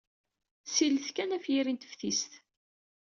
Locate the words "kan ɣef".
1.15-1.45